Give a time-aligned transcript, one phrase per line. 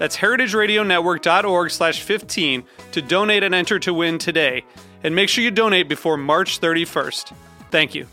[0.00, 4.64] That's heritageradionetwork.org slash 15 to donate and enter to win today.
[5.04, 7.34] And make sure you donate before March 31st.
[7.70, 8.06] Thank you.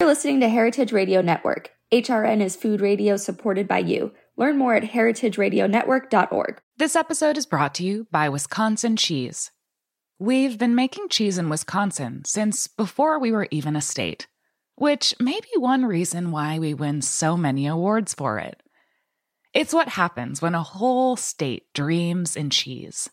[0.00, 1.70] You're listening to Heritage Radio Network.
[1.92, 4.14] HRN is food radio supported by you.
[4.38, 6.60] Learn more at heritageradionetwork.org.
[6.78, 9.50] This episode is brought to you by Wisconsin Cheese.
[10.18, 14.28] We've been making cheese in Wisconsin since before we were even a state
[14.76, 18.62] which may be one reason why we win so many awards for it.
[19.52, 23.10] It's what happens when a whole state dreams in cheese.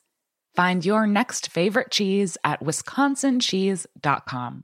[0.56, 4.64] Find your next favorite cheese at wisconsincheese.com.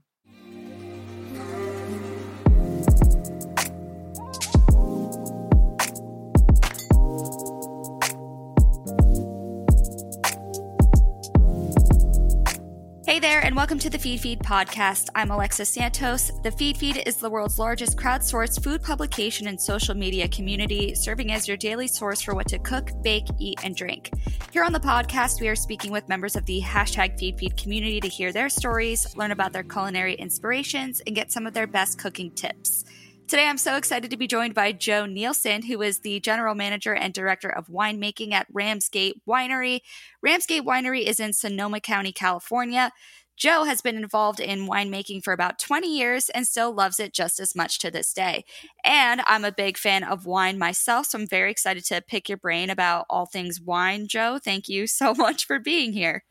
[13.18, 15.08] Hey there, and welcome to the Feedfeed podcast.
[15.12, 16.30] I'm Alexis Santos.
[16.44, 21.48] The Feedfeed is the world's largest crowdsourced food publication and social media community, serving as
[21.48, 24.12] your daily source for what to cook, bake, eat, and drink.
[24.52, 28.06] Here on the podcast, we are speaking with members of the hashtag Feedfeed community to
[28.06, 32.30] hear their stories, learn about their culinary inspirations, and get some of their best cooking
[32.30, 32.84] tips.
[33.28, 36.94] Today, I'm so excited to be joined by Joe Nielsen, who is the general manager
[36.94, 39.80] and director of winemaking at Ram's Gate Winery.
[40.22, 42.90] Ram's Gate Winery is in Sonoma County, California.
[43.36, 47.38] Joe has been involved in winemaking for about 20 years and still loves it just
[47.38, 48.46] as much to this day.
[48.82, 52.38] And I'm a big fan of wine myself, so I'm very excited to pick your
[52.38, 54.08] brain about all things wine.
[54.08, 56.24] Joe, thank you so much for being here.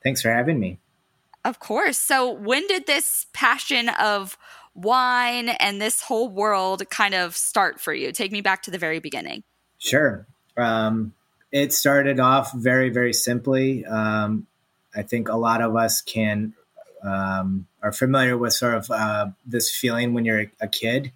[0.00, 0.78] Thanks for having me.
[1.44, 1.98] Of course.
[1.98, 4.36] So, when did this passion of
[4.76, 8.12] wine and this whole world kind of start for you?
[8.12, 9.42] Take me back to the very beginning.
[9.78, 10.26] Sure.
[10.56, 11.14] Um,
[11.52, 13.84] it started off very, very simply.
[13.86, 14.46] Um,
[14.94, 16.54] I think a lot of us can
[17.02, 21.12] um, are familiar with sort of uh, this feeling when you're a kid,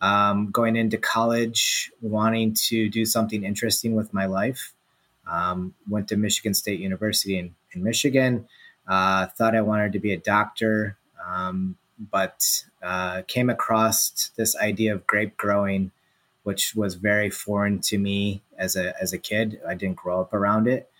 [0.00, 4.72] um, going into college, wanting to do something interesting with my life.
[5.30, 8.48] Um, went to Michigan State University in, in Michigan.
[8.86, 10.96] Uh, thought I wanted to be a doctor.
[11.24, 15.90] Um, but uh, came across this idea of grape growing,
[16.42, 19.60] which was very foreign to me as a as a kid.
[19.68, 20.90] I didn't grow up around it,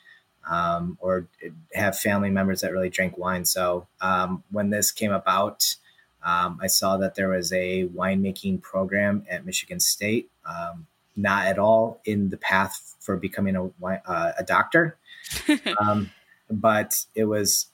[0.49, 1.27] um, or
[1.75, 3.47] have family members that really drank wine.
[3.47, 5.75] So um, when this came about,
[6.23, 10.31] um, I saw that there was a winemaking program at Michigan State.
[10.45, 10.87] Um,
[11.17, 13.65] not at all in the path for becoming a
[14.07, 14.97] uh, a doctor,
[15.81, 16.11] um,
[16.51, 17.67] but it was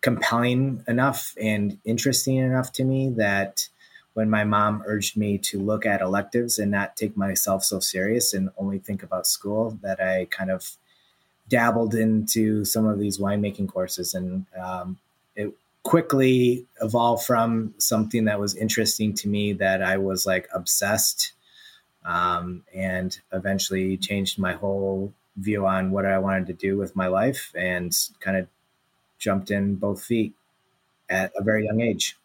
[0.00, 3.68] compelling enough and interesting enough to me that
[4.14, 8.34] when my mom urged me to look at electives and not take myself so serious
[8.34, 10.76] and only think about school, that I kind of
[11.48, 14.14] dabbled into some of these winemaking courses.
[14.14, 14.98] And um,
[15.36, 21.32] it quickly evolved from something that was interesting to me that I was like obsessed
[22.04, 27.06] um, and eventually changed my whole view on what I wanted to do with my
[27.06, 28.48] life and kind of
[29.18, 30.34] jumped in both feet
[31.08, 32.16] at a very young age.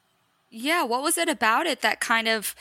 [0.49, 2.55] Yeah, what was it about it that kind of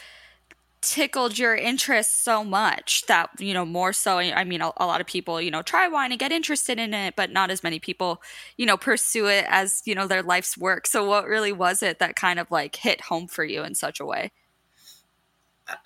[0.83, 5.01] tickled your interest so much that you know more so i mean a, a, lot
[5.01, 7.79] of people you know try wine and get interested in it but not as many
[7.79, 8.21] people
[8.57, 12.01] you know pursue it as you know their life's work so what really was it
[12.01, 14.33] that kind of like hit home for you in such a way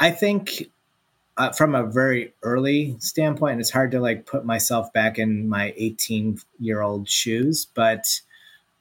[0.01, 0.71] i think
[1.37, 5.75] uh, from a very early standpoint it's hard to like put myself back in my
[5.77, 8.23] 18 year old shoes but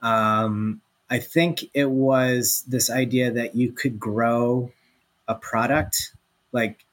[0.06, 4.72] um, I think it was this idea that you could grow
[5.28, 6.14] a product
[6.52, 6.86] like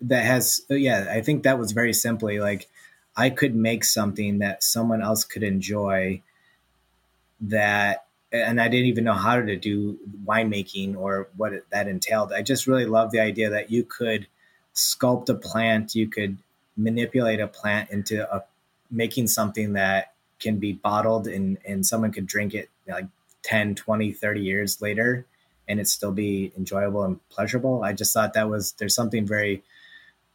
[0.00, 2.68] that has, yeah, I think that was very simply like
[3.16, 6.20] I could make something that someone else could enjoy
[7.42, 12.32] that and I didn't even know how to do winemaking or what that entailed.
[12.32, 14.26] I just really love the idea that you could
[14.74, 16.38] sculpt a plant, you could
[16.76, 18.42] manipulate a plant into a,
[18.90, 20.09] making something that
[20.40, 23.06] can be bottled and and someone could drink it like
[23.42, 25.26] 10 20 30 years later
[25.68, 27.84] and it still be enjoyable and pleasurable.
[27.84, 29.62] I just thought that was there's something very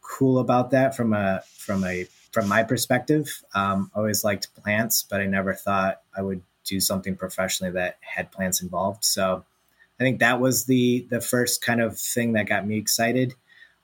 [0.00, 3.42] cool about that from a from a from my perspective.
[3.54, 7.98] Um, I always liked plants but i never thought i would do something professionally that
[8.00, 9.04] had plants involved.
[9.04, 9.44] So
[10.00, 13.34] i think that was the the first kind of thing that got me excited.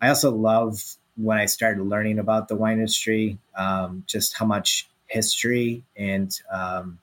[0.01, 4.89] I also love when i started learning about the wine industry um, just how much
[5.13, 6.99] history and um,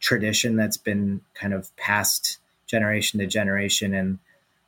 [0.00, 4.18] tradition that's been kind of passed generation to generation and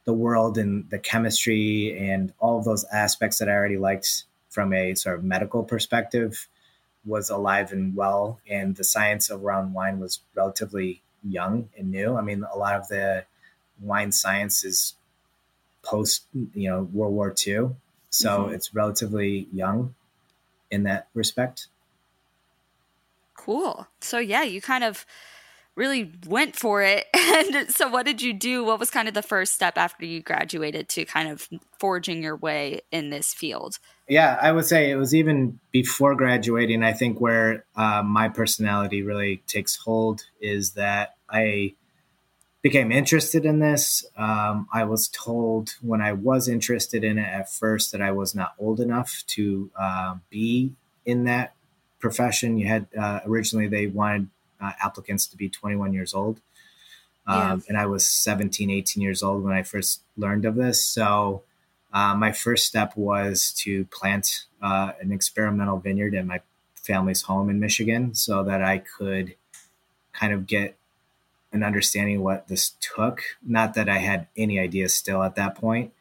[0.04, 4.72] the world and the chemistry and all of those aspects that I already liked from
[4.72, 6.46] a sort of medical perspective
[7.04, 12.16] was alive and well and the science around wine was relatively young and new.
[12.16, 13.24] I mean a lot of the
[13.80, 14.94] wine science is
[15.82, 17.70] post you know World War II.
[18.10, 18.54] So mm-hmm.
[18.54, 19.96] it's relatively young
[20.70, 21.66] in that respect.
[23.44, 23.86] Cool.
[24.00, 25.04] So yeah, you kind of
[25.76, 27.06] really went for it.
[27.34, 28.62] And so what did you do?
[28.64, 31.48] What was kind of the first step after you graduated to kind of
[31.80, 33.80] forging your way in this field?
[34.08, 36.84] Yeah, I would say it was even before graduating.
[36.84, 41.74] I think where uh, my personality really takes hold is that I
[42.62, 44.06] became interested in this.
[44.16, 48.32] Um, I was told when I was interested in it at first that I was
[48.32, 50.74] not old enough to uh, be
[51.04, 51.54] in that
[52.04, 52.58] profession.
[52.58, 54.28] You had uh, originally they wanted
[54.60, 56.42] uh, applicants to be 21 years old.
[57.26, 60.84] Um, And I was 17, 18 years old when I first learned of this.
[60.84, 61.42] So
[61.94, 66.40] uh, my first step was to plant uh, an experimental vineyard in my
[66.74, 69.34] family's home in Michigan so that I could
[70.12, 70.76] kind of get
[71.52, 73.22] an understanding what this took.
[73.42, 75.94] Not that I had any idea still at that point.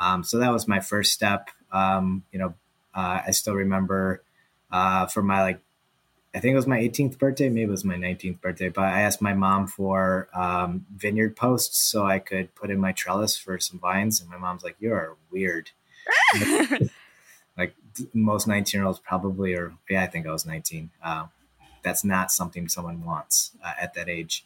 [0.00, 1.50] Um, so that was my first step.
[1.70, 2.54] Um, you know,
[2.92, 4.23] uh, I still remember
[4.74, 5.60] uh, for my like
[6.34, 9.02] I think it was my 18th birthday, maybe it was my 19th birthday, but I
[9.02, 13.56] asked my mom for um, vineyard posts so I could put in my trellis for
[13.60, 14.20] some vines.
[14.20, 15.70] And my mom's like, You're weird.
[17.56, 17.76] like
[18.12, 20.90] most 19 year olds probably, or yeah, I think I was 19.
[21.02, 21.26] Uh,
[21.84, 24.44] that's not something someone wants uh, at that age.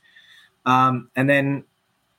[0.67, 1.65] Um, and then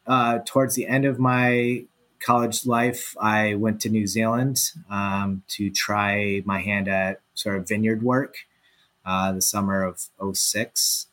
[0.08, 1.86] uh, towards the end of my
[2.20, 7.68] college life, I went to New Zealand um, to try my hand at sort of
[7.68, 8.36] vineyard work
[9.06, 11.08] uh, the summer of 06.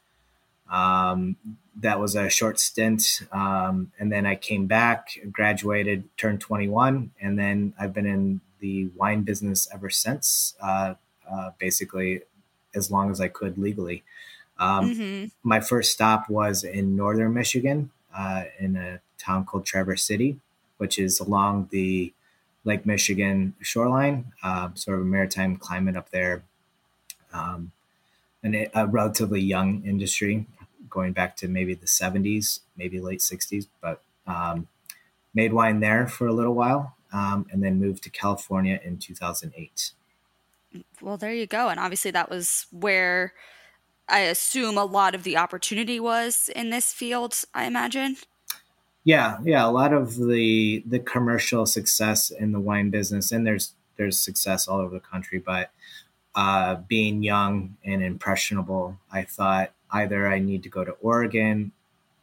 [0.71, 1.37] Um,
[1.81, 3.23] that was a short stint.
[3.31, 8.87] Um, and then I came back, graduated, turned 21, and then I've been in the
[8.97, 10.95] wine business ever since, uh,
[11.31, 12.23] uh, basically
[12.75, 14.03] as long as I could legally.
[14.59, 15.25] Um, mm-hmm.
[15.43, 20.39] My first stop was in northern Michigan, uh, in a town called Traverse City,
[20.79, 22.13] which is along the
[22.67, 26.43] Lake Michigan shoreline, uh, sort of a maritime climate up there.
[27.33, 27.73] Um,
[28.43, 30.47] an, a relatively young industry,
[30.91, 34.69] going back to maybe the 70s, maybe late 60s, but um,
[35.33, 39.93] made wine there for a little while um, and then moved to California in 2008.
[41.01, 41.69] Well, there you go.
[41.69, 43.33] And obviously, that was where
[44.09, 48.17] I assume a lot of the opportunity was in this field, I imagine.
[49.07, 53.73] Yeah, yeah, a lot of the the commercial success in the wine business, and there's
[53.97, 55.71] there's success all over the country, but
[56.35, 61.71] uh, being young and impressionable, I thought either I need to go to Oregon,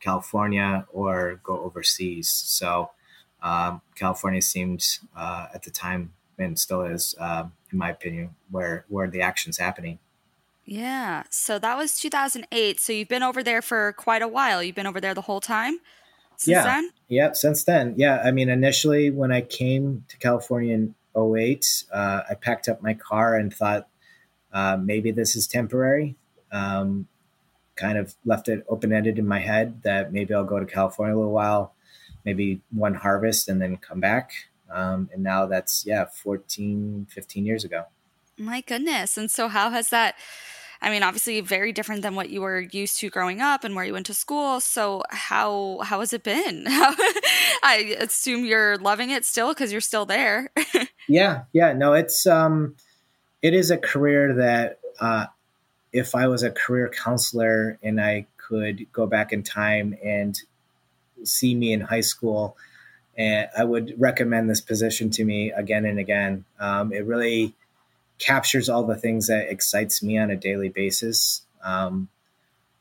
[0.01, 2.27] California, or go overseas.
[2.27, 2.91] So
[3.41, 8.83] um, California seemed uh, at the time and still is, uh, in my opinion, where
[8.89, 9.99] where the action's happening.
[10.65, 11.23] Yeah.
[11.29, 12.81] So that was 2008.
[12.81, 14.61] So you've been over there for quite a while.
[14.61, 15.79] You've been over there the whole time.
[16.45, 16.63] Yeah.
[16.63, 16.89] Then?
[17.07, 17.31] Yeah.
[17.33, 17.93] Since then.
[17.97, 18.21] Yeah.
[18.23, 22.93] I mean, initially when I came to California in 08, uh, I packed up my
[22.93, 23.87] car and thought
[24.51, 26.15] uh, maybe this is temporary.
[26.51, 27.07] Um,
[27.75, 31.15] kind of left it open ended in my head that maybe I'll go to California
[31.15, 31.73] a little while,
[32.23, 34.31] maybe one harvest and then come back.
[34.71, 37.85] Um, and now that's, yeah, 14, 15 years ago.
[38.37, 39.17] My goodness.
[39.17, 40.15] And so, how has that?
[40.83, 43.85] I mean, obviously, very different than what you were used to growing up and where
[43.85, 44.59] you went to school.
[44.59, 46.65] So, how how has it been?
[46.67, 50.51] I assume you're loving it still because you're still there.
[51.07, 51.71] yeah, yeah.
[51.71, 52.75] No, it's um,
[53.41, 55.27] it is a career that uh,
[55.93, 60.37] if I was a career counselor and I could go back in time and
[61.23, 62.57] see me in high school,
[63.17, 66.43] and I would recommend this position to me again and again.
[66.59, 67.55] Um, it really
[68.19, 71.41] captures all the things that excites me on a daily basis.
[71.63, 72.09] Um,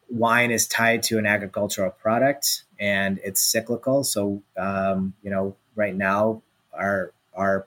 [0.08, 4.04] wine is tied to an agricultural product and it's cyclical.
[4.04, 7.66] So, um, you know, right now our our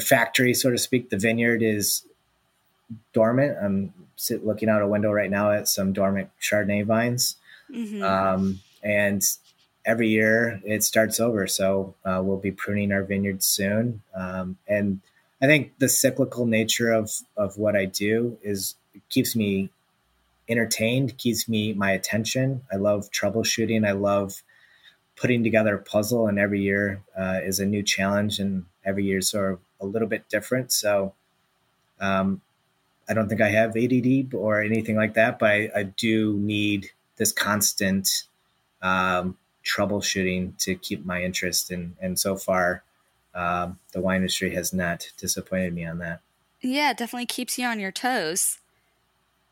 [0.00, 1.10] factory, so to speak.
[1.10, 2.04] The vineyard is
[3.12, 3.56] dormant.
[3.60, 7.36] I'm sit, looking out a window right now at some dormant Chardonnay vines.
[7.70, 8.02] Mm-hmm.
[8.02, 9.22] Um, and
[9.84, 11.46] every year it starts over.
[11.46, 14.02] So uh, we'll be pruning our vineyard soon.
[14.14, 15.00] Um, and
[15.42, 18.76] I think the cyclical nature of, of what I do is
[19.10, 19.70] keeps me
[20.48, 22.62] entertained, keeps me my attention.
[22.72, 23.86] I love troubleshooting.
[23.86, 24.42] I love
[25.16, 29.18] putting together a puzzle, and every year uh, is a new challenge, and every year
[29.18, 30.72] is sort of a little bit different.
[30.72, 31.14] So
[32.00, 32.40] um,
[33.08, 36.90] I don't think I have ADD or anything like that, but I, I do need
[37.16, 38.24] this constant
[38.82, 41.70] um, troubleshooting to keep my interest.
[41.70, 42.82] And and so far,
[43.36, 46.20] um, the wine industry has not disappointed me on that.
[46.60, 48.58] Yeah, definitely keeps you on your toes.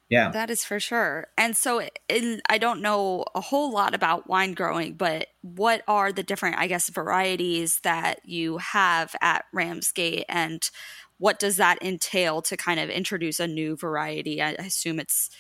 [0.09, 1.29] Yeah, that is for sure.
[1.39, 6.13] And so, in, I don't know a whole lot about wine growing, but what are
[6.13, 10.63] the different, I guess, varieties that you have at Ram's Gate, and
[11.19, 14.43] what does that entail to kind of introduce a new variety?
[14.43, 15.31] I assume it's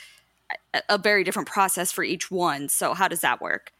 [0.88, 2.68] a very different process for each one.
[2.68, 3.72] So, how does that work?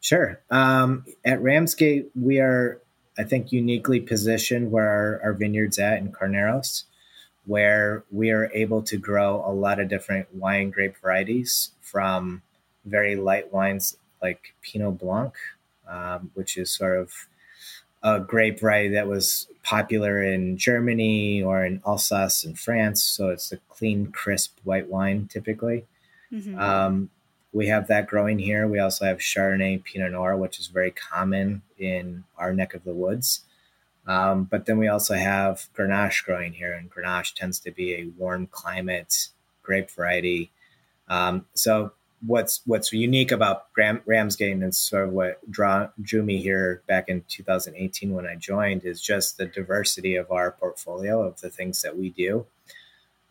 [0.00, 0.40] Sure.
[0.50, 2.80] Um, at Ram's Gate, we are,
[3.18, 6.84] I think, uniquely positioned where our, our vineyard's at in Carneros,
[7.44, 12.42] where we are able to grow a lot of different wine grape varieties from
[12.84, 15.34] very light wines like Pinot Blanc,
[15.88, 17.12] um, which is sort of
[18.02, 23.02] a grape variety that was popular in Germany or in Alsace in France.
[23.02, 25.86] So it's a clean, crisp white wine typically.
[26.32, 26.58] Mm-hmm.
[26.58, 27.10] Um,
[27.52, 28.66] we have that growing here.
[28.66, 32.94] We also have Chardonnay, Pinot Noir, which is very common in our neck of the
[32.94, 33.42] woods.
[34.06, 38.06] Um, but then we also have Grenache growing here, and Grenache tends to be a
[38.16, 39.28] warm climate
[39.62, 40.50] grape variety.
[41.08, 41.92] Um, so
[42.24, 46.82] what's what's unique about Ram, Ram's Gate and sort of what draw, drew me here
[46.86, 51.50] back in 2018 when I joined is just the diversity of our portfolio of the
[51.50, 52.46] things that we do.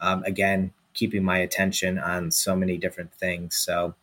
[0.01, 3.55] Um, again, keeping my attention on so many different things.
[3.55, 3.95] So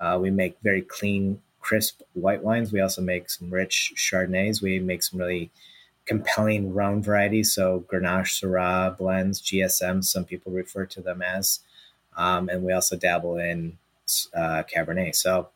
[0.00, 2.72] uh, we make very clean, crisp white wines.
[2.72, 4.62] We also make some rich Chardonnays.
[4.62, 5.50] We make some really
[6.06, 7.52] compelling round varieties.
[7.52, 11.60] So Grenache, Syrah blends, GSM, some people refer to them as.
[12.16, 13.76] Um, and we also dabble in
[14.34, 15.14] uh, Cabernet.
[15.14, 15.48] So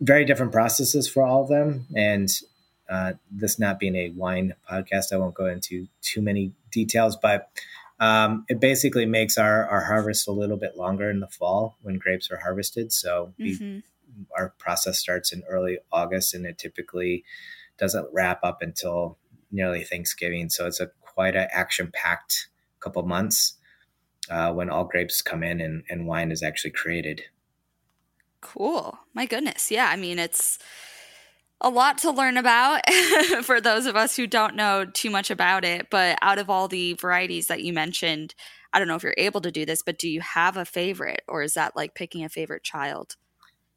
[0.00, 1.86] very different processes for all of them.
[1.94, 2.30] And
[2.88, 7.50] uh, this not being a wine podcast, I won't go into too many details, but
[7.98, 11.98] um, it basically makes our, our harvest a little bit longer in the fall when
[11.98, 12.92] grapes are harvested.
[12.92, 13.78] So mm-hmm.
[14.36, 17.24] our process starts in early August and it typically
[17.78, 19.18] doesn't wrap up until
[19.50, 20.50] nearly Thanksgiving.
[20.50, 22.48] So it's a quite an action packed
[22.80, 23.54] couple months
[24.30, 27.22] uh, when all grapes come in and, and wine is actually created.
[28.40, 28.98] Cool.
[29.14, 29.70] My goodness.
[29.70, 29.88] Yeah.
[29.90, 30.58] I mean, it's
[31.60, 32.82] a lot to learn about
[33.42, 35.88] for those of us who don't know too much about it.
[35.90, 38.34] But out of all the varieties that you mentioned,
[38.72, 41.22] I don't know if you're able to do this, but do you have a favorite
[41.28, 43.16] or is that like picking a favorite child?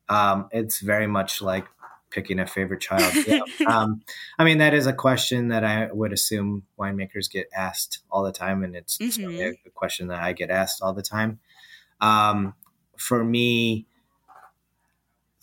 [0.09, 1.67] Um, it's very much like
[2.09, 3.13] picking a favorite child.
[3.27, 3.41] Yeah.
[3.67, 4.01] um,
[4.37, 8.31] I mean, that is a question that I would assume winemakers get asked all the
[8.31, 8.63] time.
[8.63, 9.29] And it's mm-hmm.
[9.39, 11.39] a, a, question that I get asked all the time.
[12.01, 12.55] Um,
[12.97, 13.85] for me,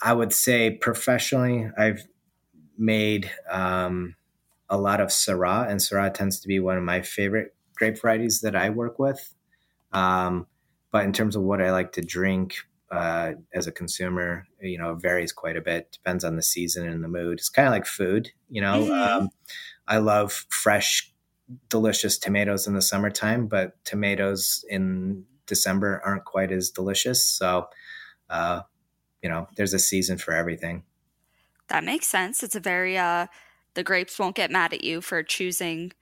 [0.02, 2.02] I would say professionally, I've
[2.78, 4.16] made um,
[4.68, 8.40] a lot of Syrah, and Syrah tends to be one of my favorite grape varieties
[8.40, 9.34] that I work with.
[9.92, 10.46] Um,
[10.90, 12.56] but in terms of what I like to drink
[12.90, 15.90] uh, as a consumer, you know, varies quite a bit.
[15.92, 17.38] Depends on the season and the mood.
[17.38, 18.82] It's kind of like food, you know.
[18.82, 19.22] Mm-hmm.
[19.22, 19.28] Um,
[19.88, 21.12] I love fresh,
[21.68, 27.24] delicious tomatoes in the summertime, but tomatoes in December aren't quite as delicious.
[27.24, 27.68] So,
[28.30, 28.62] uh,
[29.22, 30.82] you know, there's a season for everything.
[31.68, 32.42] That makes sense.
[32.42, 33.26] It's a very uh
[33.74, 35.92] the grapes won't get mad at you for choosing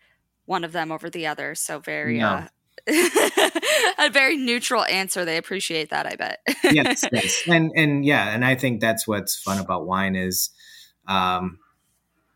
[0.47, 1.55] one of them over the other.
[1.55, 2.29] So very no.
[2.29, 2.47] uh
[3.99, 5.25] a very neutral answer.
[5.25, 6.41] They appreciate that, I bet.
[6.65, 7.43] yes, yes.
[7.49, 10.51] And and yeah, and I think that's what's fun about wine is
[11.09, 11.59] um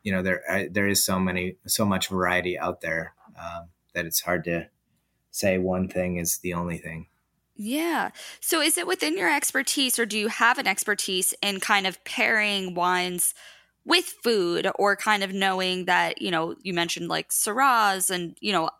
[0.02, 4.20] you know there there is so many so much variety out there um, that it's
[4.20, 4.68] hard to
[5.30, 7.06] say one thing is the only thing.
[7.58, 8.10] Yeah.
[8.40, 12.02] So is it within your expertise or do you have an expertise in kind of
[12.04, 13.34] pairing wines
[13.84, 18.52] with food or kind of knowing that, you know, you mentioned like Syrahs and, you
[18.52, 18.70] know,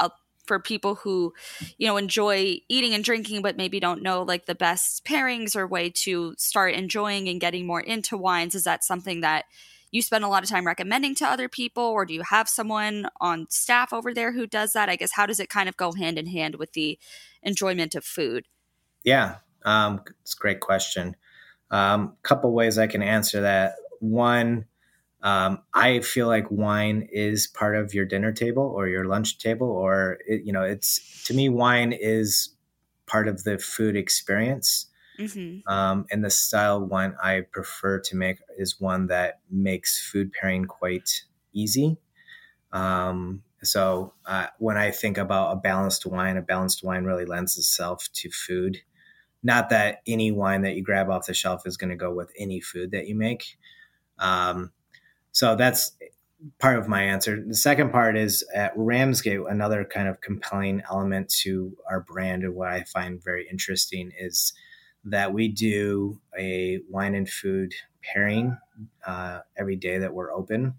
[0.47, 1.35] for people who,
[1.77, 5.67] you know, enjoy eating and drinking but maybe don't know like the best pairings or
[5.67, 9.47] way to start enjoying and getting more into wines, is that something that
[9.91, 13.09] you spend a lot of time recommending to other people or do you have someone
[13.21, 14.89] on staff over there who does that?
[14.89, 16.99] I guess how does it kind of go hand in hand with the
[17.43, 18.45] enjoyment of food?
[19.05, 21.17] Yeah, um, it's a great question.
[21.71, 23.75] A um, couple ways I can answer that.
[24.01, 24.67] One,
[25.23, 29.69] um, I feel like wine is part of your dinner table or your lunch table,
[29.69, 32.55] or it, you know, it's to me, wine is
[33.07, 34.87] part of the food experience.
[35.19, 35.69] Mm-hmm.
[35.73, 40.67] Um, and the style one I prefer to make is one that makes food pairing
[40.67, 41.97] quite easy.
[42.73, 47.59] Um, so uh, when I think about a balanced wine, a balanced wine really lends
[47.59, 48.79] itself to food.
[49.43, 52.33] Not that any wine that you grab off the shelf is going to go with
[52.39, 53.59] any food that you make.
[54.19, 54.73] Um,
[55.33, 55.93] so that's
[56.59, 57.43] part of my answer.
[57.45, 62.45] The second part is at Ram's Gate, another kind of compelling element to our brand
[62.45, 64.53] and what I find very interesting is
[65.05, 68.57] that we do a wine and food pairing
[69.07, 70.75] uh, every day that we're open,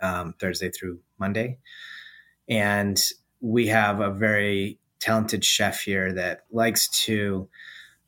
[0.00, 1.58] um, Thursday through Monday.
[2.48, 3.00] And
[3.40, 7.48] we have a very talented chef here that likes to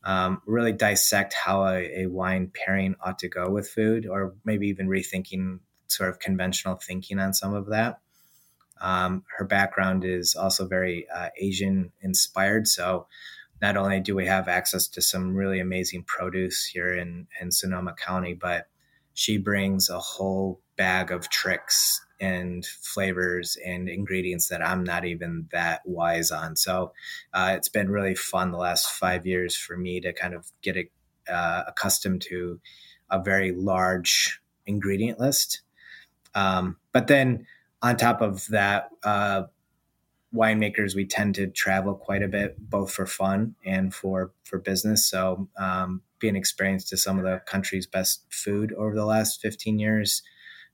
[0.05, 4.67] um, really dissect how a, a, wine pairing ought to go with food, or maybe
[4.69, 8.01] even rethinking sort of conventional thinking on some of that.
[8.81, 12.67] Um, her background is also very uh, Asian inspired.
[12.67, 13.07] So
[13.61, 17.95] not only do we have access to some really amazing produce here in, in Sonoma
[17.95, 18.67] County, but
[19.15, 25.49] she brings a whole bag of tricks and flavors and ingredients that I'm not even
[25.51, 26.55] that wise on.
[26.55, 26.93] So
[27.35, 30.77] uh, it's been really fun the last five years for me to kind of get
[30.77, 30.89] a,
[31.33, 32.61] uh, accustomed to
[33.11, 35.63] a very large ingredient list.
[36.33, 37.45] Um, but then
[37.83, 39.43] on top of that, uh,
[40.33, 45.05] winemakers we tend to travel quite a bit, both for fun and for for business.
[45.05, 49.81] So um, being experienced to some of the country's best food over the last 15
[49.81, 50.23] years,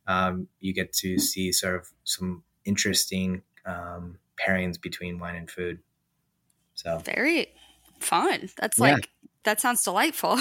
[0.09, 5.79] um, you get to see sort of some interesting um, pairings between wine and food.
[6.75, 7.53] So very
[8.01, 8.49] fun.
[8.57, 8.95] That's yeah.
[8.95, 9.11] like
[9.45, 10.39] that sounds delightful.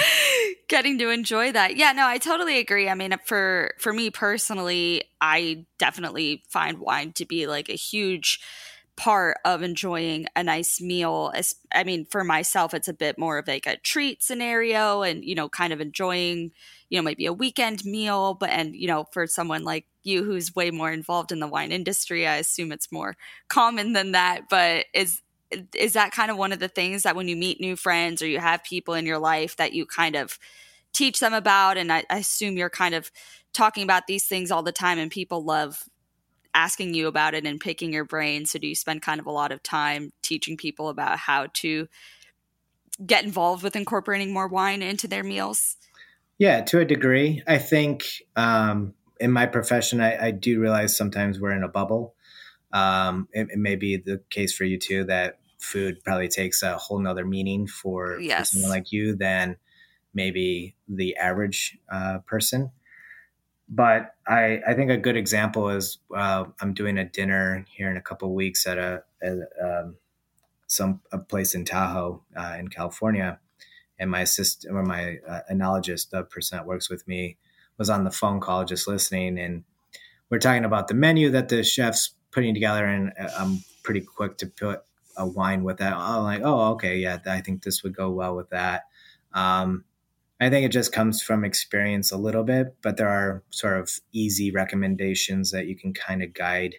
[0.68, 1.76] Getting to enjoy that.
[1.76, 2.88] Yeah, no, I totally agree.
[2.88, 8.40] I mean, for for me personally, I definitely find wine to be like a huge
[9.02, 11.32] part of enjoying a nice meal.
[11.74, 15.34] I mean, for myself, it's a bit more of like a treat scenario and, you
[15.34, 16.52] know, kind of enjoying,
[16.88, 18.34] you know, maybe a weekend meal.
[18.34, 21.72] But, and, you know, for someone like you who's way more involved in the wine
[21.72, 23.16] industry, I assume it's more
[23.48, 24.42] common than that.
[24.48, 25.20] But is,
[25.74, 28.28] is that kind of one of the things that when you meet new friends or
[28.28, 30.38] you have people in your life that you kind of
[30.92, 33.10] teach them about and I, I, assume you're kind of
[33.52, 35.88] talking about these things all the time and people love
[36.54, 39.30] asking you about it and picking your brain so do you spend kind of a
[39.30, 41.88] lot of time teaching people about how to
[43.04, 45.76] get involved with incorporating more wine into their meals
[46.38, 48.04] yeah to a degree i think
[48.36, 52.14] um, in my profession I, I do realize sometimes we're in a bubble
[52.72, 56.76] um, it, it, may be the case for you too that food probably takes a
[56.76, 58.50] whole nother meaning for, yes.
[58.50, 59.56] for someone like you than
[60.14, 62.70] maybe the average uh, person.
[63.74, 67.96] But I, I think a good example is uh, I'm doing a dinner here in
[67.96, 69.30] a couple of weeks at a, a
[69.64, 69.96] um,
[70.66, 73.38] some a place in Tahoe uh, in California,
[73.98, 77.38] and my assistant or my uh, enologist, the person that works with me,
[77.78, 79.64] was on the phone call just listening, and
[80.28, 84.36] we're talking about the menu that the chef's putting together, and uh, I'm pretty quick
[84.38, 84.82] to put
[85.16, 85.94] a wine with that.
[85.94, 88.82] I'm like, oh, okay, yeah, I think this would go well with that.
[89.32, 89.84] Um,
[90.42, 93.88] I think it just comes from experience a little bit, but there are sort of
[94.10, 96.74] easy recommendations that you can kind of guide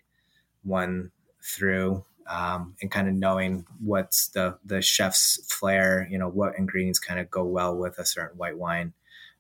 [0.63, 6.58] one through um, and kind of knowing what's the the chef's flair, you know, what
[6.58, 8.91] ingredients kind of go well with a certain white wine.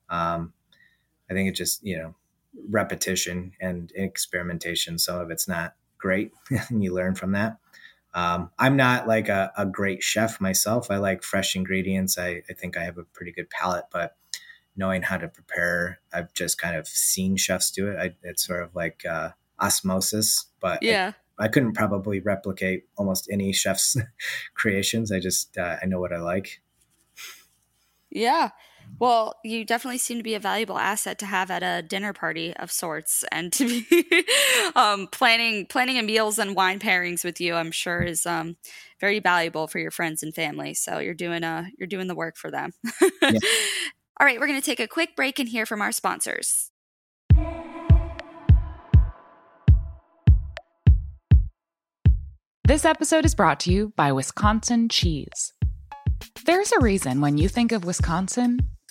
[0.09, 0.53] Um,
[1.29, 2.15] I think it just you know
[2.69, 4.99] repetition and experimentation.
[4.99, 6.31] Some of it's not great,
[6.69, 7.57] and you learn from that.
[8.13, 10.91] Um, I'm not like a, a, great chef myself.
[10.91, 12.17] I like fresh ingredients.
[12.19, 14.15] I, I, think I have a pretty good palate, but
[14.75, 17.97] knowing how to prepare, I've just kind of seen chefs do it.
[17.97, 21.13] I, it's sort of like uh, osmosis, but yeah.
[21.39, 23.97] I, I, couldn't probably replicate almost any chef's
[24.53, 25.11] creations.
[25.11, 26.61] I just uh, I know what I like.
[28.11, 28.51] Yeah.
[28.99, 32.55] Well, you definitely seem to be a valuable asset to have at a dinner party
[32.55, 34.25] of sorts, and to be
[34.75, 37.55] um, planning planning a meals and wine pairings with you.
[37.55, 38.55] I'm sure is um,
[38.99, 40.73] very valuable for your friends and family.
[40.73, 42.71] So you're doing a uh, you're doing the work for them.
[43.21, 43.31] yeah.
[44.19, 46.69] All right, we're going to take a quick break and hear from our sponsors.
[52.65, 55.51] This episode is brought to you by Wisconsin Cheese.
[56.45, 58.59] There's a reason when you think of Wisconsin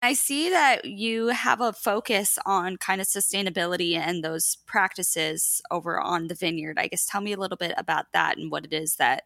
[0.00, 6.00] I see that you have a focus on kind of sustainability and those practices over
[6.00, 6.78] on the vineyard.
[6.78, 9.24] I guess tell me a little bit about that and what it is that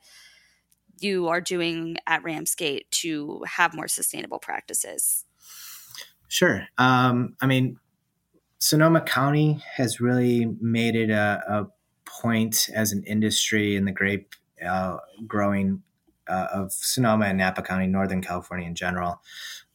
[0.98, 5.24] you are doing at Ram's Gate to have more sustainable practices.
[6.28, 6.66] Sure.
[6.78, 7.78] Um, I mean,
[8.58, 11.66] Sonoma County has really made it a, a
[12.06, 14.34] point as an industry in the grape
[14.66, 15.82] uh, growing
[16.28, 19.20] uh, of Sonoma and Napa County, Northern California in general,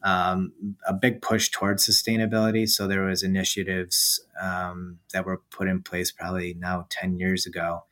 [0.02, 0.52] um,
[0.86, 2.68] a big push towards sustainability.
[2.68, 7.84] So there was initiatives um, that were put in place probably now 10 years ago.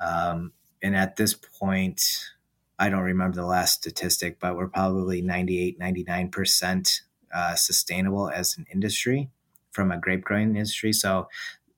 [0.00, 0.52] Um,
[0.82, 2.02] and at this point,
[2.78, 7.00] I don't remember the last statistic, but we're probably 98, 99%
[7.32, 9.30] uh, sustainable as an industry
[9.70, 10.92] from a grape growing industry.
[10.92, 11.28] So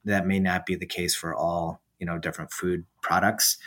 [0.04, 3.58] that may not be the case for all, you know, different food products.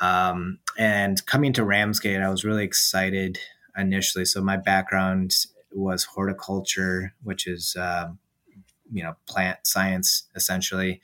[0.00, 3.38] Um, and coming to Ram's Gate, I was really excited
[3.76, 4.24] initially.
[4.24, 5.34] So my background
[5.72, 8.08] was horticulture, which is, uh,
[8.90, 11.00] you know, plant science essentially.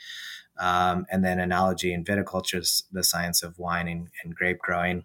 [0.58, 5.04] Um, and then enology and viticulture is the science of wine and, and grape growing.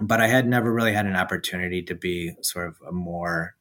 [0.00, 3.54] But I had never really had an opportunity to be sort of a more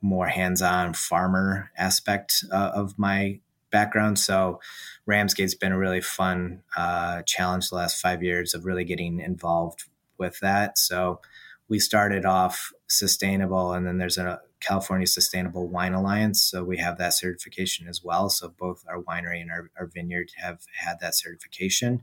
[0.00, 4.18] more hands-on farmer aspect uh, of my background.
[4.18, 4.60] So
[5.06, 9.20] Ram's Gate's been a really fun uh, challenge the last five years of really getting
[9.20, 9.84] involved
[10.18, 10.78] with that.
[10.78, 11.20] So
[11.68, 16.42] we started off sustainable, and then there's a California Sustainable Wine Alliance.
[16.42, 18.28] So we have that certification as well.
[18.30, 22.02] So both our winery and our, our vineyard have had that certification.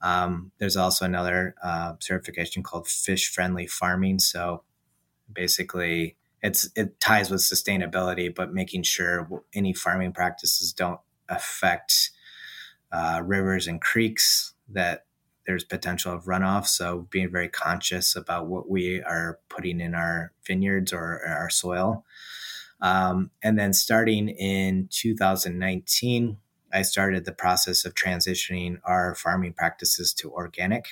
[0.00, 4.18] Um, there's also another uh, certification called Fish Friendly Farming.
[4.18, 4.64] So
[5.32, 12.10] basically, it's it ties with sustainability, but making sure any farming practices don't affect
[12.90, 15.06] uh, rivers and creeks that
[15.46, 16.66] there's potential of runoff.
[16.66, 22.04] So being very conscious about what we are putting in our vineyards or our soil.
[22.80, 26.36] Um, and then starting in 2019,
[26.72, 30.86] I started the process of transitioning our farming practices to organic.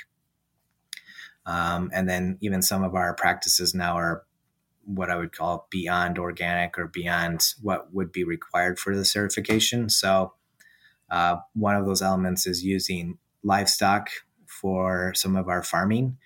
[1.47, 4.25] Um, and then even some of our practices now are
[4.95, 9.89] what I would call beyond organic or beyond what would be required for the certification.
[9.89, 10.35] So,
[11.11, 14.11] uh, one of those elements is using livestock
[14.47, 16.19] for some of our farming.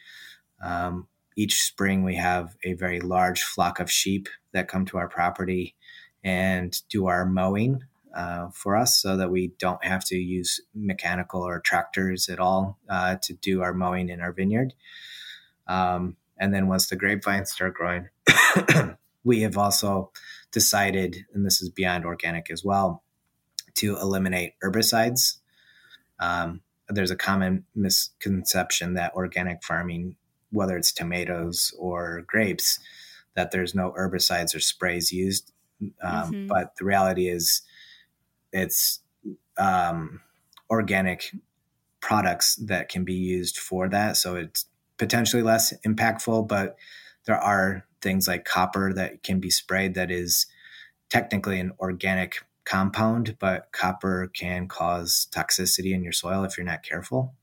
[0.63, 5.09] Um, each spring, we have a very large flock of sheep that come to our
[5.09, 5.75] property
[6.23, 7.83] and do our mowing
[8.15, 12.79] uh, for us so that we don't have to use mechanical or tractors at all
[12.89, 14.75] uh, to do our mowing in our vineyard.
[15.67, 18.09] Um, and then once the grapevines start growing,
[19.25, 20.11] we have also
[20.53, 23.03] decided, and this is beyond organic as well,
[23.75, 25.39] to eliminate herbicides.
[26.21, 30.17] Um, there's a common misconception that organic farming,
[30.51, 32.79] whether it's tomatoes or grapes,
[33.35, 35.53] that there's no herbicides or sprays used.
[36.03, 36.47] Um, mm-hmm.
[36.47, 37.63] But the reality is,
[38.53, 39.01] it's
[39.59, 40.21] um,
[40.71, 41.33] organic
[42.01, 44.17] products that can be used for that.
[44.17, 44.67] So it's
[44.99, 46.77] potentially less impactful, but
[47.27, 50.47] there are things like copper that can be sprayed that is
[51.11, 56.85] technically an organic compound, but copper can cause toxicity in your soil if you're not
[56.85, 57.35] careful.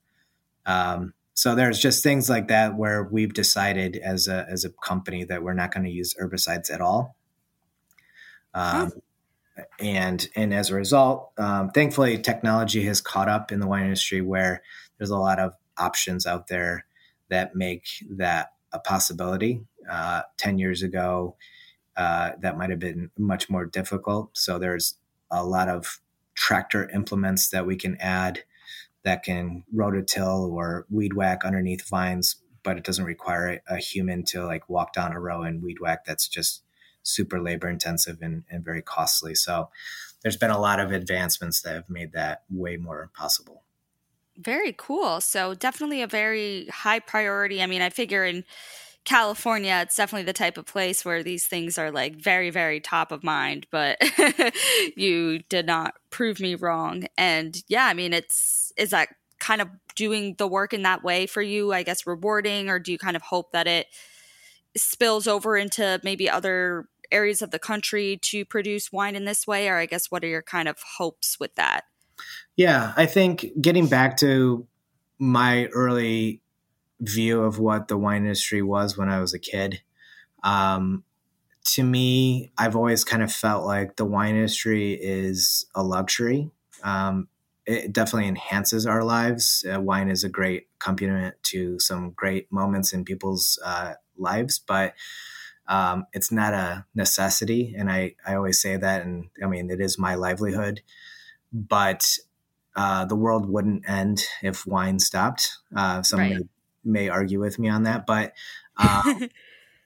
[0.66, 5.24] Um, so there's just things like that where we've decided as a as a company
[5.24, 7.16] that we're not going to use herbicides at all.
[8.54, 8.92] Um,
[9.80, 14.22] and and as a result, um, thankfully, technology has caught up in the wine industry
[14.22, 14.62] where
[14.98, 16.86] there's a lot of options out there
[17.30, 19.62] that make that a possibility.
[19.90, 21.36] Uh, Ten years ago,
[21.96, 24.38] uh, that might have been much more difficult.
[24.38, 24.98] So there's
[25.30, 26.00] a lot of
[26.34, 28.44] tractor implements that we can add
[29.04, 34.24] that can rototill or weed whack underneath vines, but it doesn't require a, a human
[34.24, 36.06] to like walk down a row and weed whack.
[36.06, 36.64] That's just
[37.04, 39.36] super labor intensive and, and very costly.
[39.36, 39.70] So
[40.22, 43.64] there's been a lot of advancements that have made that way more possible.
[44.38, 45.20] Very cool.
[45.20, 47.62] So definitely a very high priority.
[47.62, 48.44] I mean, I figure in
[49.04, 53.12] California, it's definitely the type of place where these things are like very, very top
[53.12, 53.98] of mind, but
[54.96, 57.06] you did not prove me wrong.
[57.18, 59.10] And yeah, I mean, it's, is that
[59.40, 62.92] kind of doing the work in that way for you, I guess, rewarding, or do
[62.92, 63.88] you kind of hope that it
[64.78, 69.68] spills over into maybe other areas of the country to produce wine in this way?
[69.68, 71.86] Or I guess what are your kind of hopes with that?
[72.56, 74.68] Yeah, I think getting back to
[75.18, 76.42] my early
[77.02, 79.82] view of what the wine industry was when I was a kid,
[80.44, 81.04] um,
[81.64, 86.52] to me, I've always kind of felt like the wine industry is a luxury.
[86.84, 87.28] Um,
[87.66, 89.64] it definitely enhances our lives.
[89.72, 94.96] Uh, wine is a great accompaniment to some great moments in people's uh, lives, but
[95.68, 97.76] um, it's not a necessity.
[97.78, 99.04] And I, I always say that.
[99.06, 100.82] And I mean, it is my livelihood,
[101.54, 102.18] but
[102.76, 105.58] uh, the world wouldn't end if wine stopped.
[105.76, 106.42] Uh, right.
[106.84, 108.34] May, argue with me on that, but
[108.78, 109.30] um,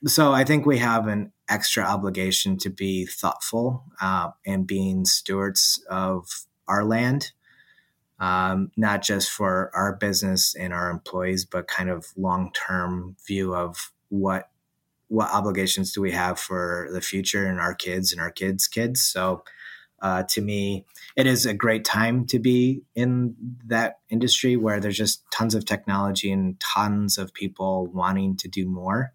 [0.06, 5.84] so I think we have an extra obligation to be thoughtful uh, and being stewards
[5.90, 6.28] of
[6.68, 7.32] our land,
[8.20, 13.56] um, not just for our business and our employees, but kind of long term view
[13.56, 14.50] of what
[15.08, 19.02] what obligations do we have for the future and our kids and our kids' kids.
[19.02, 19.44] So.
[20.02, 24.98] Uh, to me, it is a great time to be in that industry where there's
[24.98, 29.14] just tons of technology and tons of people wanting to do more.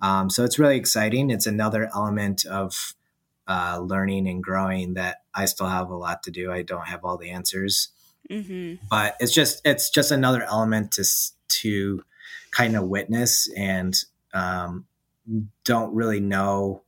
[0.00, 1.30] Um, so it's really exciting.
[1.30, 2.94] It's another element of
[3.46, 6.50] uh, learning and growing that I still have a lot to do.
[6.52, 7.88] I don't have all the answers,
[8.30, 8.84] mm-hmm.
[8.88, 11.04] but it's just it's just another element to
[11.60, 12.02] to
[12.50, 13.94] kind of witness and
[14.32, 14.86] um,
[15.64, 16.82] don't really know.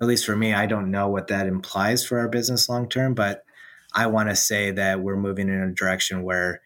[0.00, 3.14] At least for me, I don't know what that implies for our business long term,
[3.14, 3.44] but
[3.92, 6.62] I want to say that we're moving in a direction where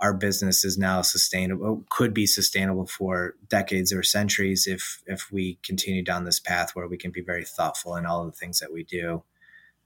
[0.00, 5.58] our business is now sustainable could be sustainable for decades or centuries if if we
[5.62, 8.72] continue down this path where we can be very thoughtful in all the things that
[8.72, 9.22] we do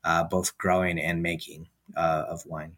[0.05, 2.77] uh, both growing and making uh, of wine.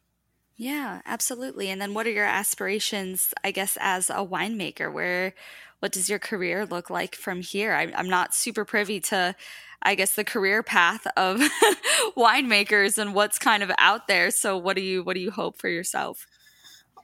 [0.56, 1.70] Yeah absolutely.
[1.70, 4.92] And then what are your aspirations i guess as a winemaker?
[4.92, 5.34] Where
[5.78, 7.72] what does your career look like from here?
[7.72, 9.34] I, i'm not super privy to
[9.82, 11.40] I guess the career path of
[12.16, 14.30] winemakers and what's kind of out there.
[14.30, 16.26] So what do you what do you hope for yourself?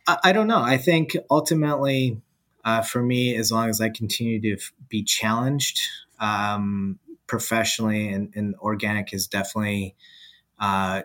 [0.06, 0.60] I, I don't know.
[0.60, 2.20] I think ultimately,
[2.64, 5.80] uh, for me, as long as I continue to f- be challenged
[6.18, 9.94] um, professionally, and, and, organic has definitely
[10.58, 11.02] uh,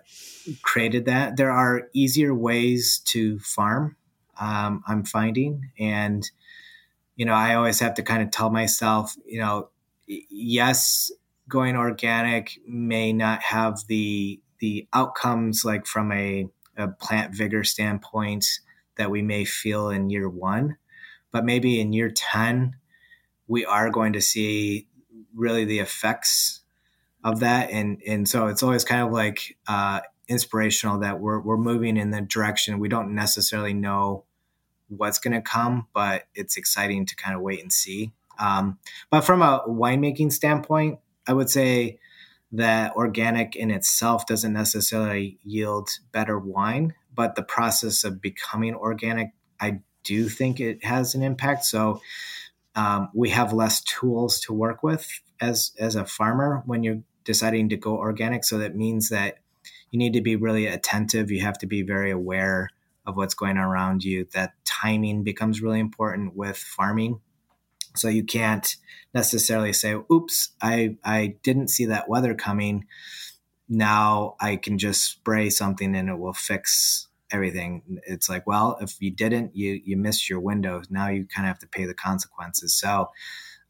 [0.62, 1.36] created that.
[1.36, 3.98] There are easier ways to farm.
[4.40, 6.30] Um, I'm finding, and
[7.16, 9.70] you know, I always have to kind of tell myself, you know,
[10.08, 11.12] yes,
[11.52, 18.46] going organic may not have the the outcomes like from a, a plant vigor standpoint
[18.96, 20.78] that we may feel in year one,
[21.32, 22.76] but maybe in year 10,
[23.48, 24.88] we are going to see
[25.34, 26.62] really the effects
[27.24, 27.72] of that.
[27.72, 32.12] And, and so it's always kind of like uh, inspirational that we're, we're moving in
[32.12, 34.26] the direction we don't necessarily know
[34.90, 38.12] what's going to come, but it's exciting to kind of wait and see.
[38.38, 38.78] Um,
[39.10, 41.00] but from a winemaking standpoint,
[41.32, 42.00] I would say
[42.52, 49.34] that organic in itself doesn't necessarily yield better wine but the process of becoming organic,
[49.60, 51.66] I do think it has an impact.
[51.66, 52.02] So
[52.76, 55.08] um, we have less tools to work with
[55.40, 58.44] as as a farmer when you're deciding to go organic.
[58.44, 59.40] So that means that
[59.92, 61.30] you need to be really attentive.
[61.30, 62.70] You have to be very aware
[63.06, 64.28] of what's going on around you.
[64.34, 67.20] That timing becomes really important with farming.
[67.96, 68.76] So you can't
[69.14, 72.86] necessarily say, "Oops, I I didn't see that weather coming."
[73.72, 77.82] now I can just spray something and it will fix everything.
[78.06, 80.82] It's like, well, if you didn't, you you missed your window.
[80.90, 82.76] Now you kind of have to pay the consequences.
[82.76, 83.10] So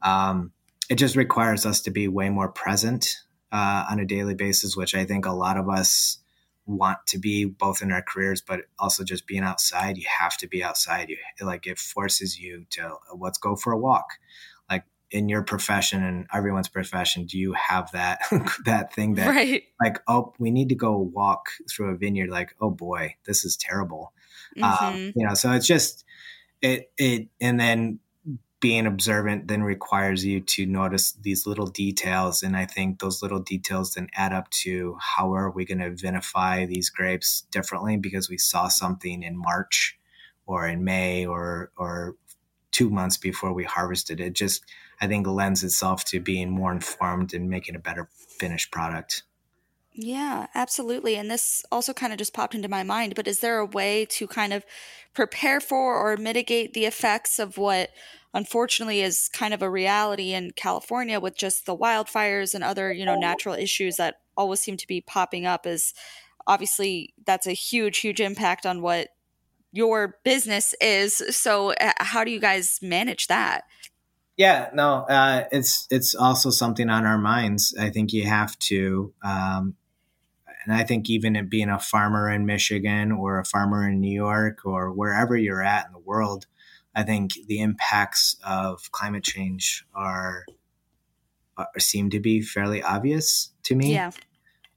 [0.02, 0.52] um,
[0.90, 3.16] it just requires us to be way more present
[3.52, 6.18] uh, on a daily basis, which I think a lot of us
[6.66, 9.96] want to be both in our careers, but also just being outside.
[9.96, 11.08] You have to be outside.
[11.08, 14.06] You like it forces you to let's go for a walk
[14.70, 18.20] Like in your profession and everyone's profession do you have that
[18.64, 19.64] that thing that right.
[19.82, 23.56] like oh we need to go walk through a vineyard like oh boy this is
[23.56, 24.12] terrible
[24.62, 24.84] um, mm-hmm.
[24.84, 26.04] um, you know so it's just
[26.62, 27.98] it it and then
[28.62, 33.40] being observant then requires you to notice these little details and i think those little
[33.40, 38.30] details then add up to how are we going to vinify these grapes differently because
[38.30, 39.98] we saw something in march
[40.46, 42.16] or in may or or
[42.70, 44.64] two months before we harvested it just
[45.02, 49.24] I think lends itself to being more informed and making a better finished product.
[49.94, 51.16] Yeah, absolutely.
[51.16, 54.06] And this also kind of just popped into my mind, but is there a way
[54.06, 54.64] to kind of
[55.12, 57.90] prepare for or mitigate the effects of what
[58.32, 63.04] unfortunately is kind of a reality in California with just the wildfires and other, you
[63.04, 65.92] know, natural issues that always seem to be popping up is
[66.46, 69.08] obviously that's a huge huge impact on what
[69.72, 71.22] your business is.
[71.36, 73.64] So how do you guys manage that?
[74.38, 77.74] Yeah, no, uh, it's it's also something on our minds.
[77.78, 79.76] I think you have to, um,
[80.64, 84.12] and I think even it being a farmer in Michigan or a farmer in New
[84.12, 86.46] York or wherever you're at in the world,
[86.94, 90.44] I think the impacts of climate change are,
[91.56, 93.94] are seem to be fairly obvious to me.
[93.94, 94.10] Yeah.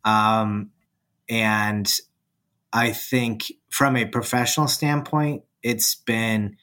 [0.04, 0.72] Um,
[1.28, 1.92] and
[2.72, 6.58] I think from a professional standpoint, it's been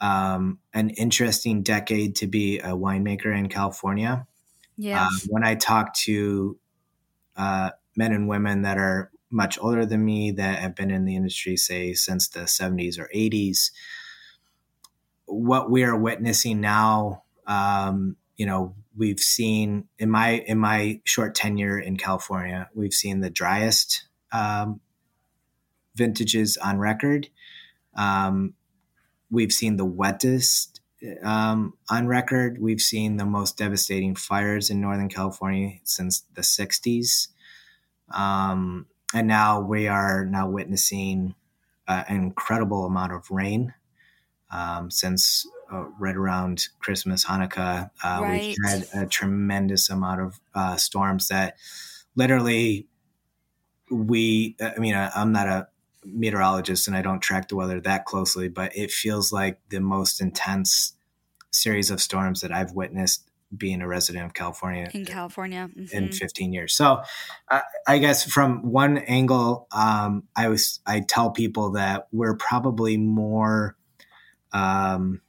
[0.00, 4.26] um, an interesting decade to be a winemaker in California.
[4.76, 5.06] Yeah.
[5.06, 6.58] Um, when I talk to
[7.36, 11.16] uh, men and women that are much older than me that have been in the
[11.16, 13.70] industry, say, since the 70s or 80s,
[15.26, 21.34] what we are witnessing now, um, you know, we've seen in my in my short
[21.34, 24.80] tenure in California, we've seen the driest um,
[25.94, 27.28] vintages on record.
[27.94, 28.54] Um,
[29.30, 30.80] we've seen the wettest
[31.22, 32.60] um, on record.
[32.60, 37.28] We've seen the most devastating fires in Northern California since the 60s.
[38.10, 41.34] Um, and now we are now witnessing
[41.88, 43.74] uh, an incredible amount of rain
[44.50, 47.90] um, since uh, right around Christmas, Hanukkah.
[48.02, 48.42] Uh, Right.
[48.42, 51.56] We've had a tremendous amount of uh, storms that
[52.16, 52.88] literally
[53.90, 55.68] we, I mean, I'm not a
[56.04, 60.20] meteorologist and I don't track the weather that closely, but it feels like the most
[60.20, 60.94] intense
[61.50, 65.68] series of storms that I've witnessed being a resident of California in California.
[65.76, 66.14] in Mhm.
[66.14, 66.72] 15 years.
[66.74, 67.02] So
[67.50, 72.96] I, I guess from one angle, um, I was, I tell people that we're probably
[72.96, 73.76] more,
[74.52, 75.20] um,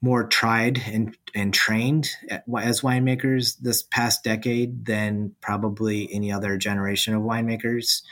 [0.00, 2.10] more tried and, and trained
[2.58, 8.02] as winemakers this past decade than probably any other generation of winemakers,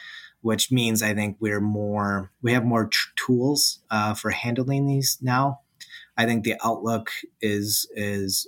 [0.41, 5.19] which means I think we're more, we have more tr- tools uh, for handling these
[5.21, 5.61] now.
[6.17, 8.47] I think the outlook is, is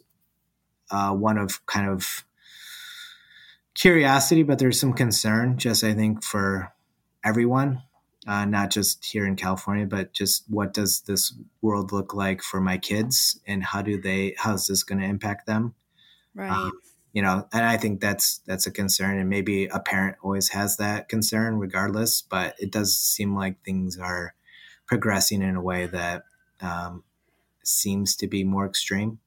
[0.92, 2.24] uh, one of kind of
[3.74, 6.72] curiosity, but there's some concern, just I think for
[7.24, 7.82] everyone,
[8.26, 12.60] uh, not just here in California, but just what does this world look like for
[12.60, 14.34] my kids, and how do they?
[14.38, 15.74] How's this going to impact them?
[16.34, 16.50] Right.
[16.50, 16.72] Um,
[17.12, 20.76] you know, and I think that's that's a concern, and maybe a parent always has
[20.76, 22.22] that concern, regardless.
[22.22, 24.34] But it does seem like things are
[24.86, 26.24] progressing in a way that
[26.60, 27.02] um,
[27.64, 29.18] seems to be more extreme.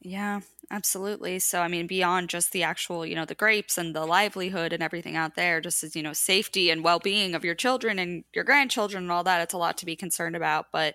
[0.00, 0.40] Yeah,
[0.72, 1.38] absolutely.
[1.38, 4.82] So, I mean, beyond just the actual, you know, the grapes and the livelihood and
[4.82, 8.24] everything out there, just as, you know, safety and well being of your children and
[8.34, 10.66] your grandchildren and all that, it's a lot to be concerned about.
[10.72, 10.94] But,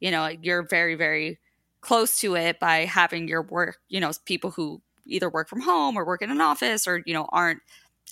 [0.00, 1.38] you know, you're very, very
[1.82, 5.96] close to it by having your work, you know, people who either work from home
[5.96, 7.60] or work in an office or, you know, aren't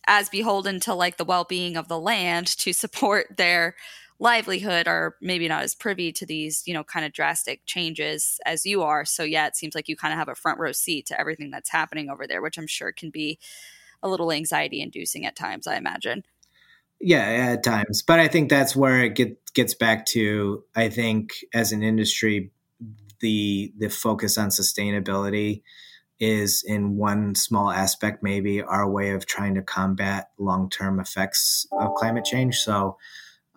[0.06, 3.74] as beholden to like the well being of the land to support their
[4.20, 8.66] livelihood are maybe not as privy to these, you know, kind of drastic changes as
[8.66, 9.04] you are.
[9.04, 11.50] So yeah, it seems like you kind of have a front row seat to everything
[11.50, 13.38] that's happening over there, which I'm sure can be
[14.02, 16.24] a little anxiety inducing at times, I imagine.
[17.00, 20.64] Yeah, at times, but I think that's where it get, gets back to.
[20.74, 22.50] I think as an industry,
[23.20, 25.62] the the focus on sustainability
[26.18, 31.66] is in one small aspect, maybe our way of trying to combat long term effects
[31.70, 32.56] of climate change.
[32.56, 32.96] So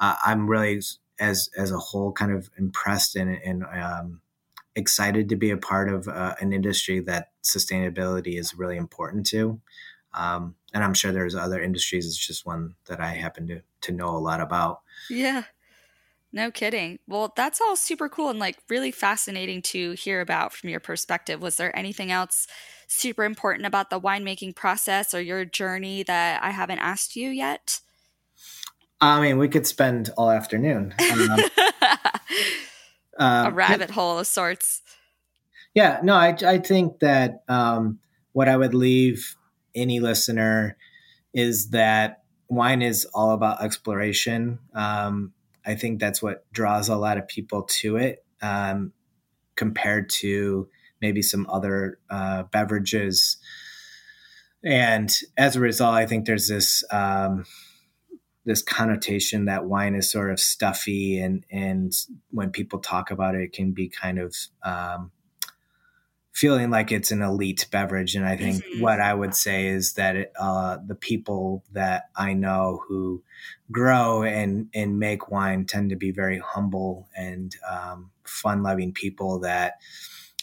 [0.02, 0.82] uh, I'm really,
[1.20, 4.22] as as a whole, kind of impressed and, and um,
[4.76, 9.62] excited to be a part of uh, an industry that sustainability is really important to.
[10.14, 12.06] Um, and I'm sure there's other industries.
[12.06, 14.82] It's just one that I happen to to know a lot about.
[15.10, 15.44] Yeah.
[16.34, 17.00] No kidding.
[17.08, 21.42] Well, that's all super cool and like really fascinating to hear about from your perspective.
[21.42, 22.48] Was there anything else
[22.88, 27.82] super important about the winemaking process or your journey that I haven't asked you yet?
[29.02, 30.94] I mean, we could spend all afternoon.
[33.18, 34.82] Um, a um, rabbit hole of sorts.
[35.74, 38.00] Yeah, no, I, I think that um,
[38.32, 39.36] what I would leave
[39.76, 40.78] any listener
[41.34, 44.60] is that wine is all about exploration.
[44.74, 45.34] Um,
[45.66, 48.94] I think that's what draws a lot of people to it um,
[49.56, 50.68] compared to
[51.02, 53.38] maybe some other uh, beverages.
[54.64, 57.45] And as a result, I think there's this um,
[58.46, 61.94] this connotation that wine is sort of stuffy, and and
[62.32, 65.12] when people talk about it, it can be kind of um,
[66.34, 68.16] feeling like it's an elite beverage.
[68.16, 68.82] And I think Mhm.
[68.82, 73.24] what I would say is that it, uh, the people that I know who
[73.72, 79.39] grow and and make wine tend to be very humble and um, fun loving people
[79.39, 79.74] that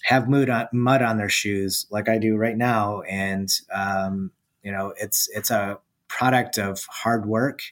[0.05, 3.01] have mud on, mud on their shoes like I do right now.
[3.03, 4.31] And um,
[4.63, 5.79] you know, it's it's a
[6.09, 7.63] product of hard work,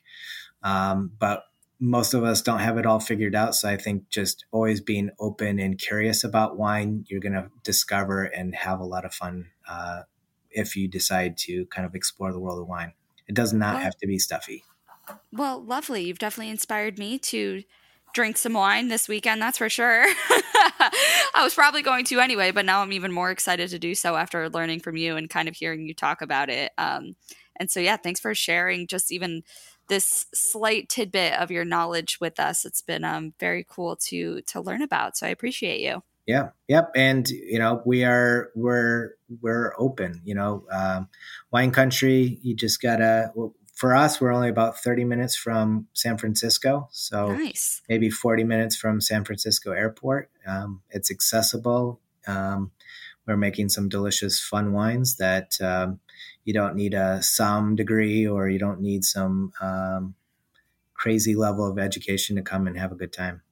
[0.63, 1.45] um, but
[1.79, 3.55] most of us don't have it all figured out.
[3.55, 8.25] So I think just always being open and curious about wine, you're going to discover
[8.25, 10.03] and have a lot of fun uh,
[10.51, 12.93] if you decide to kind of explore the world of wine.
[13.29, 14.65] It does not well, have to be stuffy.
[15.33, 16.05] Well, lovely.
[16.05, 17.63] You've definitely inspired me to
[18.15, 20.07] drink some wine this weekend, that's for sure.
[20.29, 24.17] I was probably going to anyway, but now I'm even more excited to do so
[24.17, 26.73] after learning from you and kind of hearing you talk about it.
[26.79, 27.15] Um,
[27.59, 29.43] and so, yeah, thanks for sharing just even
[29.89, 32.65] this slight tidbit of your knowledge with us.
[32.65, 35.17] It's been um, very cool to to learn about.
[35.17, 36.03] So I appreciate you.
[36.27, 36.51] Yeah.
[36.69, 36.93] Yep.
[36.97, 40.21] And you know, we are we're we're open.
[40.25, 41.09] You know, um,
[41.53, 42.39] wine country.
[42.43, 43.31] You just gotta.
[43.35, 47.83] Well, for us, we're only about thirty minutes from San Francisco, so nice.
[47.89, 50.31] maybe forty minutes from San Francisco Airport.
[50.47, 52.01] Um, it's accessible.
[52.27, 52.73] Um,
[53.27, 56.01] we're making some delicious, fun wines that um,
[56.47, 60.15] you don't need a some degree or you don't need some um,
[60.95, 63.43] crazy level of education to come and have a good time.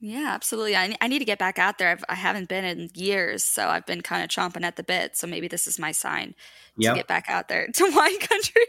[0.00, 0.74] Yeah, absolutely.
[0.74, 1.90] I, I need to get back out there.
[1.90, 4.82] I've, I have not been in years, so I've been kind of chomping at the
[4.82, 5.16] bit.
[5.16, 6.34] So maybe this is my sign
[6.76, 6.94] yep.
[6.94, 8.62] to get back out there to wine country.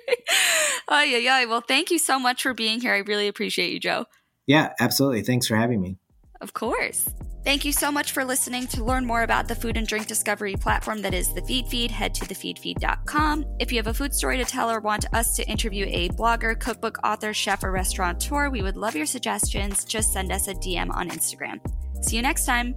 [0.90, 1.46] oh, yeah, yeah.
[1.46, 2.94] Well, thank you so much for being here.
[2.94, 4.06] I really appreciate you, Joe.
[4.46, 5.22] Yeah, absolutely.
[5.22, 5.98] Thanks for having me.
[6.42, 7.10] Of course.
[7.44, 8.68] Thank you so much for listening.
[8.68, 12.14] To learn more about the food and drink discovery platform that is the Feedfeed, head
[12.16, 13.46] to thefeedfeed.com.
[13.60, 16.60] If you have a food story to tell or want us to interview a blogger,
[16.60, 19.86] cookbook author, chef, or restaurateur, we would love your suggestions.
[19.86, 21.60] Just send us a DM on Instagram.
[22.04, 22.76] See you next time.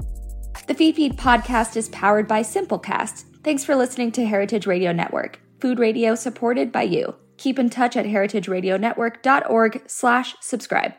[0.66, 3.24] The Feedfeed podcast is powered by Simplecast.
[3.42, 7.16] Thanks for listening to Heritage Radio Network, food radio supported by you.
[7.36, 10.92] Keep in touch at heritageradionetwork.org slash subscribe.